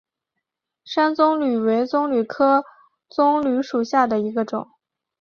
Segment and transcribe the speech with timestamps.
[0.83, 2.65] 山棕榈为棕榈科
[3.07, 4.67] 棕榈属下的一个种。